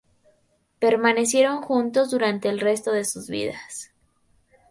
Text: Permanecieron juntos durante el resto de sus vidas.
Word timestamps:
Permanecieron 0.79 1.61
juntos 1.61 2.09
durante 2.09 2.49
el 2.49 2.59
resto 2.59 2.91
de 2.91 3.05
sus 3.05 3.29
vidas. 3.29 3.91